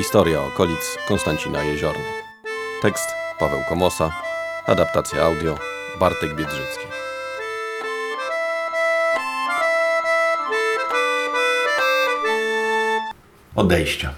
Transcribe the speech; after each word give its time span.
Historia 0.00 0.42
okolic 0.42 0.98
Konstancina 1.08 1.62
Jeziorny. 1.62 2.04
Tekst 2.82 3.08
Paweł 3.38 3.60
Komosa. 3.68 4.10
Adaptacja 4.66 5.22
audio 5.22 5.58
Bartek 6.00 6.36
Biedrzycki. 6.36 6.86
Odejścia. 13.56 14.10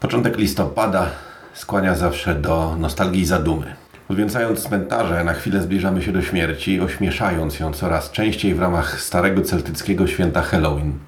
Początek 0.00 0.38
listopada 0.38 1.10
skłania 1.54 1.94
zawsze 1.94 2.34
do 2.34 2.76
nostalgii 2.78 3.22
i 3.22 3.26
zadumy. 3.26 3.76
Odwiedzając 4.08 4.62
cmentarze, 4.62 5.24
na 5.24 5.34
chwilę 5.34 5.62
zbliżamy 5.62 6.02
się 6.02 6.12
do 6.12 6.22
śmierci, 6.22 6.80
ośmieszając 6.80 7.60
ją 7.60 7.72
coraz 7.72 8.10
częściej 8.10 8.54
w 8.54 8.60
ramach 8.60 9.00
starego 9.00 9.42
celtyckiego 9.42 10.06
święta 10.06 10.42
Halloween, 10.42 10.98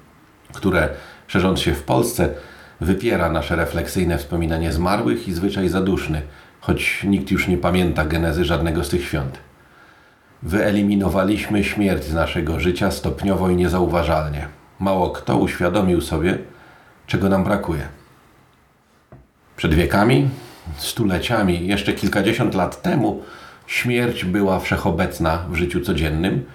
które, 0.53 0.89
szerząc 1.27 1.59
się 1.59 1.73
w 1.73 1.83
Polsce, 1.83 2.29
wypiera 2.81 3.29
nasze 3.29 3.55
refleksyjne 3.55 4.17
wspominanie 4.17 4.71
zmarłych 4.71 5.27
i 5.27 5.33
zwyczaj 5.33 5.69
zaduszny, 5.69 6.21
choć 6.59 7.03
nikt 7.03 7.31
już 7.31 7.47
nie 7.47 7.57
pamięta 7.57 8.05
genezy 8.05 8.45
żadnego 8.45 8.83
z 8.83 8.89
tych 8.89 9.05
świąt. 9.05 9.37
Wyeliminowaliśmy 10.43 11.63
śmierć 11.63 12.03
z 12.03 12.13
naszego 12.13 12.59
życia 12.59 12.91
stopniowo 12.91 13.49
i 13.49 13.55
niezauważalnie. 13.55 14.47
Mało 14.79 15.09
kto 15.09 15.37
uświadomił 15.37 16.01
sobie, 16.01 16.37
czego 17.07 17.29
nam 17.29 17.43
brakuje. 17.43 17.87
Przed 19.57 19.73
wiekami, 19.73 20.29
stuleciami, 20.77 21.67
jeszcze 21.67 21.93
kilkadziesiąt 21.93 22.55
lat 22.55 22.81
temu, 22.81 23.23
śmierć 23.67 24.25
była 24.25 24.59
wszechobecna 24.59 25.45
w 25.49 25.55
życiu 25.55 25.81
codziennym 25.81 26.45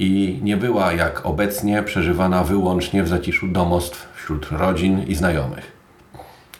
i 0.00 0.38
nie 0.42 0.56
była 0.56 0.92
jak 0.92 1.26
obecnie 1.26 1.82
przeżywana 1.82 2.44
wyłącznie 2.44 3.02
w 3.02 3.08
zaciszu 3.08 3.48
domostw 3.48 4.08
wśród 4.16 4.50
rodzin 4.50 5.02
i 5.02 5.14
znajomych. 5.14 5.72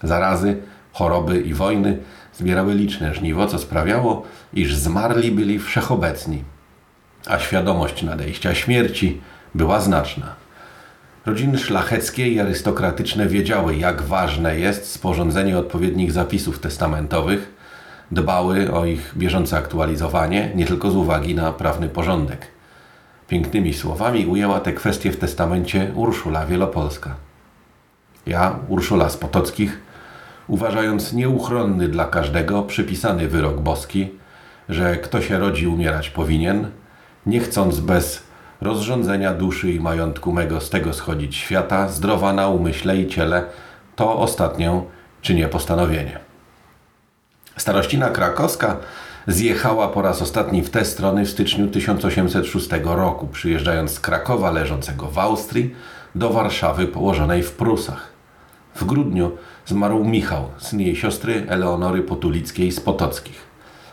Zarazy, 0.03 0.57
choroby 0.93 1.41
i 1.41 1.55
wojny 1.55 1.99
zbierały 2.35 2.75
liczne 2.75 3.15
żniwo, 3.15 3.47
co 3.47 3.59
sprawiało, 3.59 4.23
iż 4.53 4.75
zmarli 4.75 5.31
byli 5.31 5.59
wszechobecni, 5.59 6.45
a 7.27 7.39
świadomość 7.39 8.03
nadejścia 8.03 8.55
śmierci 8.55 9.21
była 9.55 9.81
znaczna. 9.81 10.35
Rodziny 11.27 11.59
szlacheckie 11.59 12.29
i 12.29 12.41
arystokratyczne 12.41 13.27
wiedziały, 13.27 13.77
jak 13.77 14.03
ważne 14.03 14.59
jest 14.59 14.93
sporządzenie 14.93 15.59
odpowiednich 15.59 16.13
zapisów 16.13 16.59
testamentowych, 16.59 17.55
dbały 18.11 18.73
o 18.73 18.85
ich 18.85 19.13
bieżące 19.17 19.57
aktualizowanie, 19.57 20.51
nie 20.55 20.67
tylko 20.67 20.91
z 20.91 20.97
uwagi 20.97 21.35
na 21.35 21.53
prawny 21.53 21.89
porządek. 21.89 22.60
Pięknymi 23.31 23.75
słowami 23.75 24.27
ujęła 24.27 24.61
te 24.61 24.73
kwestie 24.73 25.13
w 25.13 25.17
testamencie 25.17 25.93
Urszula 25.95 26.47
Wielopolska. 26.47 27.15
Ja, 28.27 28.59
Urszula 28.69 29.09
z 29.09 29.17
Potockich, 29.17 29.81
uważając 30.49 31.13
nieuchronny 31.13 31.89
dla 31.89 32.05
każdego 32.05 32.63
przypisany 32.63 33.29
wyrok 33.29 33.61
boski, 33.61 34.11
że 34.69 34.97
kto 34.97 35.21
się 35.21 35.39
rodzi 35.39 35.67
umierać 35.67 36.11
powinien, 36.11 36.71
nie 37.27 37.41
chcąc 37.41 37.81
bez 37.81 38.23
rozrządzenia 38.61 39.35
duszy 39.35 39.73
i 39.73 39.81
majątku 39.81 40.33
mego 40.33 40.61
z 40.61 40.71
tego 40.71 40.93
schodzić 40.93 41.37
świata, 41.37 41.89
zdrowa 41.89 42.33
na 42.33 42.49
umyśle 42.49 42.97
i 42.97 43.09
ciele, 43.09 43.45
to 43.97 44.19
ostatnią 44.19 44.85
czynię 45.23 45.49
postanowienie. 45.49 46.19
Starościna 47.57 48.09
krakowska 48.09 48.77
zjechała 49.27 49.89
po 49.89 50.03
raz 50.03 50.23
ostatni 50.23 50.63
w 50.63 50.71
te 50.71 50.85
strony 50.85 51.25
w 51.25 51.31
styczniu 51.31 51.69
1806 51.69 52.69
roku, 52.85 53.27
przyjeżdżając 53.27 53.91
z 53.91 54.01
Krakowa 54.01 54.51
leżącego 54.51 55.07
w 55.07 55.19
Austrii 55.19 55.75
do 56.15 56.31
Warszawy 56.31 56.87
położonej 56.87 57.43
w 57.43 57.53
Prusach. 57.53 58.13
W 58.75 58.85
grudniu 58.85 59.33
zmarł 59.67 60.05
Michał, 60.05 60.49
syn 60.59 60.81
jej 60.81 60.97
siostry 60.97 61.47
Eleonory 61.49 62.03
Potulickiej 62.03 62.73
z 62.73 62.81
Potockich. 62.81 63.43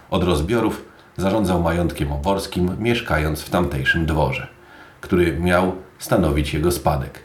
Od 0.10 0.24
rozbiorów 0.24 0.86
zarządzał 1.18 1.62
majątkiem 1.62 2.12
oborskim, 2.12 2.76
mieszkając 2.80 3.42
w 3.42 3.50
tamtejszym 3.50 4.06
dworze, 4.06 4.48
który 5.02 5.40
miał 5.40 5.76
stanowić 6.00 6.54
jego 6.54 6.72
spadek. 6.72 7.20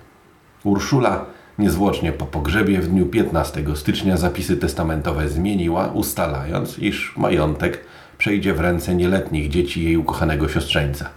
Urszula 0.64 1.24
niezwłocznie 1.58 2.12
po 2.12 2.26
pogrzebie 2.26 2.80
w 2.80 2.88
dniu 2.88 3.06
15 3.06 3.64
stycznia 3.74 4.16
zapisy 4.16 4.56
testamentowe 4.56 5.28
zmieniła, 5.28 5.86
ustalając, 5.86 6.78
iż 6.78 7.16
majątek 7.16 7.84
przejdzie 8.18 8.54
w 8.54 8.60
ręce 8.60 8.94
nieletnich 8.94 9.48
dzieci 9.48 9.84
jej 9.84 9.96
ukochanego 9.96 10.48
siostrzeńca. 10.48 11.10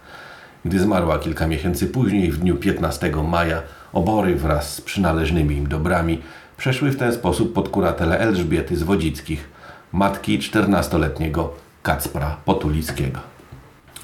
Gdy 0.65 0.79
zmarła 0.79 1.19
kilka 1.19 1.47
miesięcy 1.47 1.87
później, 1.87 2.31
w 2.31 2.37
dniu 2.37 2.55
15 2.55 3.11
maja, 3.29 3.61
obory 3.93 4.35
wraz 4.35 4.73
z 4.73 4.81
przynależnymi 4.81 5.55
im 5.55 5.69
dobrami 5.69 6.21
przeszły 6.57 6.91
w 6.91 6.97
ten 6.97 7.13
sposób 7.13 7.53
pod 7.53 7.69
kuratelę 7.69 8.19
Elżbiety 8.19 8.77
z 8.77 8.83
Wodzickich, 8.83 9.49
matki 9.91 10.39
14-letniego 10.39 11.49
Kacpra 11.83 12.37
Potulickiego. 12.45 13.19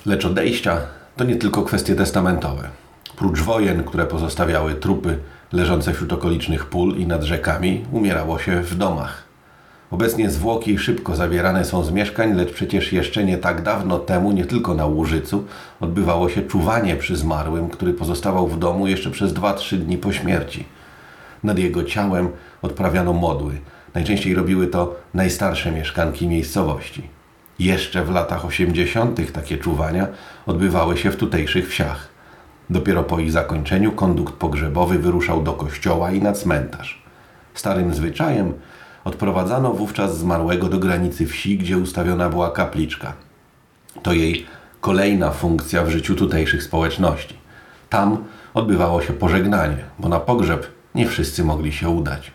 Lecz 0.06 0.26
odejścia 0.26 0.78
to 1.18 1.24
nie 1.24 1.36
tylko 1.36 1.64
kwestie 1.64 1.96
testamentowe. 1.96 2.70
Prócz 3.18 3.42
wojen, 3.42 3.84
które 3.84 4.06
pozostawiały 4.06 4.76
trupy 4.76 5.18
leżące 5.54 5.94
wśród 5.94 6.14
okolicznych 6.14 6.66
pól 6.66 6.96
i 6.98 7.08
nad 7.08 7.24
rzekami, 7.24 7.86
umierało 7.92 8.40
się 8.40 8.62
w 8.62 8.76
domach. 8.76 9.24
Obecnie 9.92 10.30
zwłoki 10.30 10.78
szybko 10.78 11.16
zabierane 11.16 11.66
są 11.66 11.84
z 11.84 11.92
mieszkań, 11.92 12.34
lecz 12.34 12.52
przecież 12.52 12.94
jeszcze 12.94 13.24
nie 13.24 13.38
tak 13.38 13.62
dawno 13.62 14.00
temu, 14.00 14.32
nie 14.32 14.46
tylko 14.46 14.74
na 14.74 14.86
Łużycu, 14.86 15.46
odbywało 15.80 16.30
się 16.30 16.42
czuwanie 16.42 16.96
przy 16.96 17.16
zmarłym, 17.16 17.70
który 17.70 17.94
pozostawał 17.94 18.48
w 18.48 18.60
domu 18.60 18.88
jeszcze 18.88 19.12
przez 19.12 19.34
2-3 19.34 19.78
dni 19.78 19.98
po 19.98 20.12
śmierci. 20.12 20.66
Nad 21.44 21.60
jego 21.60 21.84
ciałem 21.84 22.30
odprawiano 22.62 23.14
modły. 23.14 23.54
Najczęściej 23.94 24.36
robiły 24.36 24.68
to 24.68 24.96
najstarsze 25.14 25.72
mieszkanki 25.72 26.28
miejscowości. 26.28 27.04
Jeszcze 27.60 28.06
w 28.06 28.12
latach 28.12 28.46
80. 28.46 29.32
takie 29.32 29.58
czuwania 29.58 30.08
odbywały 30.46 30.98
się 30.98 31.12
w 31.12 31.16
tutejszych 31.16 31.70
wsiach. 31.70 32.11
Dopiero 32.72 33.04
po 33.04 33.20
ich 33.20 33.32
zakończeniu 33.32 33.92
kondukt 33.92 34.34
pogrzebowy 34.34 35.00
wyruszał 35.00 35.44
do 35.44 35.54
kościoła 35.54 36.12
i 36.12 36.22
na 36.22 36.34
cmentarz. 36.34 37.02
Starym 37.54 37.94
zwyczajem 37.94 38.54
odprowadzano 39.04 39.74
wówczas 39.74 40.18
zmarłego 40.18 40.70
do 40.70 40.80
granicy 40.80 41.26
wsi, 41.28 41.58
gdzie 41.58 41.78
ustawiona 41.78 42.30
była 42.30 42.52
kapliczka. 42.52 43.14
To 44.04 44.14
jej 44.14 44.46
kolejna 44.82 45.32
funkcja 45.32 45.84
w 45.84 45.90
życiu 45.90 46.16
tutejszych 46.16 46.64
społeczności. 46.64 47.36
Tam 47.90 48.24
odbywało 48.54 49.02
się 49.02 49.14
pożegnanie, 49.14 49.78
bo 50.00 50.10
na 50.10 50.20
pogrzeb 50.20 50.68
nie 50.96 51.08
wszyscy 51.08 51.44
mogli 51.44 51.72
się 51.74 51.90
udać. 51.90 52.32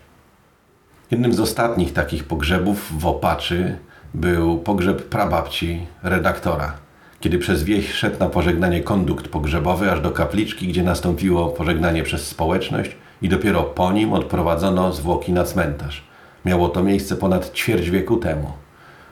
Jednym 1.11 1.33
z 1.33 1.39
ostatnich 1.39 1.93
takich 1.93 2.23
pogrzebów 2.23 2.99
w 2.99 3.05
Opaczy 3.05 3.77
był 4.13 4.57
pogrzeb 4.57 5.03
prababci 5.03 5.85
redaktora, 6.03 6.73
kiedy 7.19 7.39
przez 7.39 7.63
wieś 7.63 7.91
szedł 7.91 8.19
na 8.19 8.29
pożegnanie 8.29 8.83
kondukt 8.83 9.27
pogrzebowy 9.27 9.91
aż 9.91 10.01
do 10.01 10.11
kapliczki, 10.11 10.67
gdzie 10.67 10.83
nastąpiło 10.83 11.47
pożegnanie 11.47 12.03
przez 12.03 12.27
społeczność 12.27 12.91
i 13.21 13.29
dopiero 13.29 13.63
po 13.63 13.91
nim 13.91 14.13
odprowadzono 14.13 14.93
zwłoki 14.93 15.33
na 15.33 15.43
cmentarz. 15.43 16.03
Miało 16.45 16.69
to 16.69 16.83
miejsce 16.83 17.15
ponad 17.15 17.53
ćwierć 17.53 17.89
wieku 17.89 18.17
temu. 18.17 18.51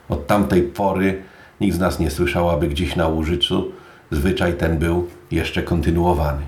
Od 0.09 0.27
tamtej 0.27 0.61
pory 0.61 1.23
nikt 1.61 1.75
z 1.75 1.79
nas 1.79 1.99
nie 1.99 2.11
słyszał, 2.11 2.49
aby 2.49 2.67
gdzieś 2.67 2.95
na 2.95 3.07
Łużycu 3.07 3.71
zwyczaj 4.11 4.53
ten 4.53 4.77
był 4.77 5.07
jeszcze 5.31 5.63
kontynuowany. 5.63 6.41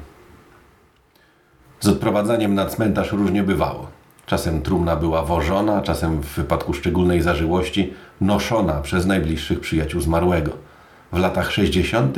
Z 1.79 1.87
odprowadzaniem 1.87 2.55
na 2.55 2.65
cmentarz 2.65 3.11
różnie 3.11 3.43
bywało. 3.43 3.87
Czasem 4.25 4.61
trumna 4.61 4.95
była 4.95 5.23
wożona, 5.23 5.81
czasem 5.81 6.21
w 6.21 6.35
wypadku 6.35 6.73
szczególnej 6.73 7.21
zażyłości 7.21 7.93
noszona 8.21 8.73
przez 8.73 9.05
najbliższych 9.05 9.59
przyjaciół 9.59 10.01
zmarłego. 10.01 10.66
W 11.11 11.17
latach 11.17 11.51
60. 11.51 12.17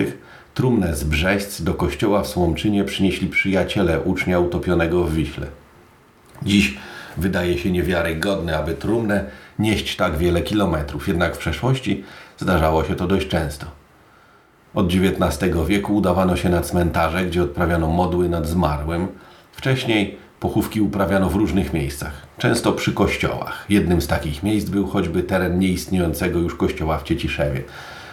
trumnę 0.54 0.96
z 0.96 1.04
Brzeźc 1.04 1.62
do 1.62 1.74
kościoła 1.74 2.24
w 2.24 2.28
Słomczynie 2.28 2.84
przynieśli 2.84 3.28
przyjaciele 3.28 4.00
ucznia 4.02 4.40
utopionego 4.40 5.04
w 5.04 5.14
Wiśle. 5.14 5.48
Dziś 6.44 6.78
wydaje 7.18 7.58
się 7.58 7.72
niewiarygodne, 7.72 8.58
aby 8.58 8.74
trumnę 8.74 9.26
nieść 9.60 9.96
tak 9.96 10.18
wiele 10.18 10.42
kilometrów, 10.42 11.08
jednak 11.08 11.36
w 11.36 11.38
przeszłości 11.38 12.04
zdarzało 12.38 12.84
się 12.84 12.96
to 12.96 13.08
dość 13.08 13.28
często. 13.28 13.66
Od 14.74 14.88
XIX 14.94 15.56
wieku 15.68 15.96
udawano 15.96 16.36
się 16.36 16.50
na 16.50 16.62
cmentarze, 16.62 17.26
gdzie 17.26 17.44
odprawiano 17.44 17.88
modły 17.88 18.30
nad 18.30 18.48
zmarłym. 18.48 19.08
Wcześniej 19.52 20.18
pochówki 20.40 20.82
uprawiano 20.82 21.30
w 21.30 21.36
różnych 21.36 21.74
miejscach, 21.74 22.14
często 22.38 22.72
przy 22.72 22.94
kościołach. 22.94 23.66
Jednym 23.70 24.02
z 24.02 24.08
takich 24.08 24.44
miejsc 24.44 24.70
był 24.70 24.88
choćby 24.88 25.24
teren 25.24 25.60
nieistniejącego 25.60 26.40
już 26.40 26.56
kościoła 26.56 26.98
w 26.98 27.04
Cieciszewie. 27.04 27.64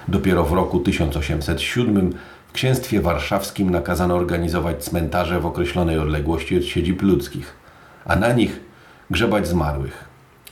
Dopiero 0.08 0.44
w 0.44 0.52
roku 0.52 0.80
1807 0.80 2.12
w 2.48 2.52
księstwie 2.52 3.00
warszawskim 3.00 3.70
nakazano 3.70 4.14
organizować 4.14 4.84
cmentarze 4.84 5.40
w 5.40 5.46
określonej 5.46 5.98
odległości 5.98 6.58
od 6.58 6.64
siedzib 6.64 7.02
ludzkich, 7.02 7.56
a 8.04 8.16
na 8.16 8.32
nich 8.32 8.60
grzebać 9.10 9.48
zmarłych. 9.48 10.04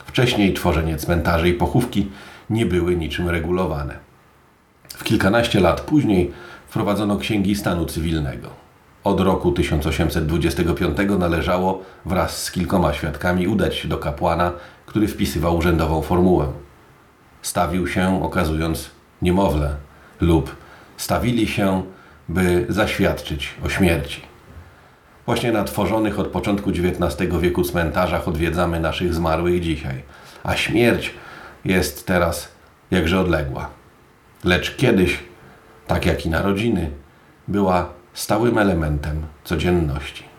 Wcześniej 0.05 0.53
tworzenie 0.53 0.97
cmentarzy 0.97 1.49
i 1.49 1.53
pochówki 1.53 2.11
nie 2.49 2.65
były 2.65 2.95
niczym 2.95 3.29
regulowane. 3.29 3.99
W 4.89 5.03
kilkanaście 5.03 5.59
lat 5.59 5.81
później 5.81 6.31
wprowadzono 6.67 7.17
księgi 7.17 7.55
stanu 7.55 7.85
cywilnego. 7.85 8.49
od 9.03 9.19
roku 9.19 9.51
1825 9.51 10.97
należało 11.19 11.81
wraz 12.05 12.43
z 12.43 12.51
kilkoma 12.51 12.93
świadkami 12.93 13.47
udać 13.47 13.75
się 13.75 13.87
do 13.87 13.97
kapłana, 13.97 14.51
który 14.85 15.07
wpisywał 15.07 15.57
urzędową 15.57 16.01
formułę. 16.01 16.47
Stawił 17.41 17.87
się, 17.87 18.23
okazując 18.23 18.94
niemowlę, 19.25 19.75
lub 20.21 20.55
stawili 20.97 21.47
się, 21.47 21.83
by 22.29 22.65
zaświadczyć 22.69 23.53
o 23.65 23.69
śmierci. 23.69 24.21
Właśnie 25.25 25.51
na 25.51 25.63
tworzonych 25.63 26.19
od 26.19 26.27
początku 26.27 26.69
XIX 26.69 27.31
wieku 27.41 27.63
cmentarzach 27.63 28.27
odwiedzamy 28.27 28.79
naszych 28.79 29.13
zmarłych 29.13 29.61
dzisiaj, 29.61 30.03
a 30.43 30.55
śmierć 30.55 31.13
jest 31.65 32.07
teraz 32.07 32.51
jakże 32.91 33.19
odległa. 33.19 33.69
Lecz 34.43 34.75
kiedyś, 34.75 35.19
tak 35.87 36.05
jak 36.05 36.25
i 36.25 36.29
narodziny, 36.29 36.91
była 37.47 37.89
stałym 38.13 38.57
elementem 38.57 39.25
codzienności. 39.43 40.34